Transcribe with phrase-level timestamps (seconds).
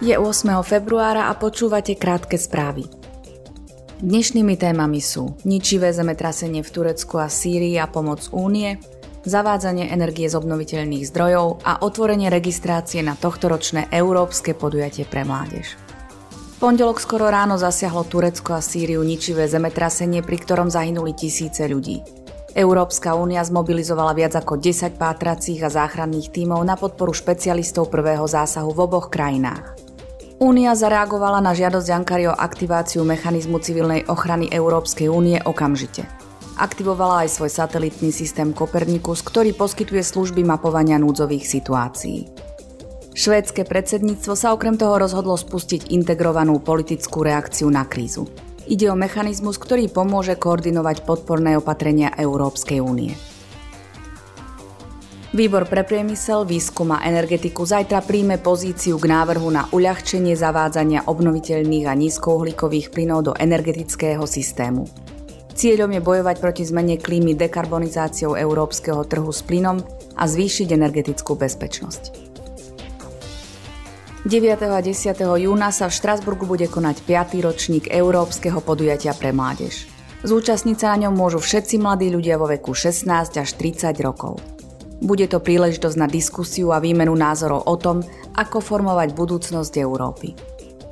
[0.00, 0.64] Je 8.
[0.64, 2.88] februára a počúvate krátke správy.
[4.00, 8.80] Dnešnými témami sú ničivé zemetrasenie v Turecku a Sýrii a pomoc únie,
[9.28, 15.76] zavádzanie energie z obnoviteľných zdrojov a otvorenie registrácie na tohtoročné európske podujatie pre mládež.
[16.64, 22.00] Pondelok skoro ráno zasiahlo Turecko a Sýriu ničivé zemetrasenie, pri ktorom zahynuli tisíce ľudí.
[22.56, 28.72] Európska únia zmobilizovala viac ako 10 pátracích a záchranných tímov na podporu špecialistov prvého zásahu
[28.72, 29.89] v oboch krajinách.
[30.40, 36.08] Únia zareagovala na žiadosť Ankary o aktiváciu mechanizmu civilnej ochrany Európskej únie okamžite.
[36.56, 42.32] Aktivovala aj svoj satelitný systém Kopernikus, ktorý poskytuje služby mapovania núdzových situácií.
[43.12, 48.24] Švédske predsedníctvo sa okrem toho rozhodlo spustiť integrovanú politickú reakciu na krízu.
[48.64, 53.12] Ide o mechanizmus, ktorý pomôže koordinovať podporné opatrenia Európskej únie.
[55.30, 61.86] Výbor pre priemysel, výskum a energetiku zajtra príjme pozíciu k návrhu na uľahčenie zavádzania obnoviteľných
[61.86, 64.90] a nízkouhlíkových plynov do energetického systému.
[65.54, 69.78] Cieľom je bojovať proti zmene klímy dekarbonizáciou európskeho trhu s plynom
[70.18, 72.02] a zvýšiť energetickú bezpečnosť.
[74.26, 74.34] 9.
[74.66, 75.14] a 10.
[75.46, 77.46] júna sa v Štrasburgu bude konať 5.
[77.46, 79.86] ročník Európskeho podujatia pre mládež.
[80.26, 83.06] Zúčastniť sa na ňom môžu všetci mladí ľudia vo veku 16
[83.38, 84.59] až 30 rokov.
[85.00, 88.04] Bude to príležitosť na diskusiu a výmenu názorov o tom,
[88.36, 90.36] ako formovať budúcnosť Európy.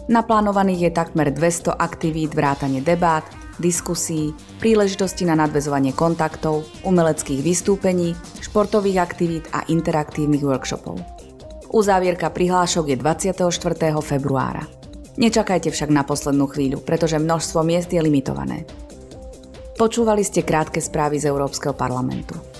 [0.08, 3.28] Naplánovaných je takmer 200 aktivít vrátane debát,
[3.60, 10.96] diskusí, príležitosti na nadvezovanie kontaktov, umeleckých vystúpení, športových aktivít a interaktívnych workshopov.
[11.68, 13.52] Uzávierka prihlášok je 24.
[14.00, 14.64] februára.
[15.20, 18.64] Nečakajte však na poslednú chvíľu, pretože množstvo miest je limitované.
[19.76, 22.57] Počúvali ste krátke správy z Európskeho parlamentu.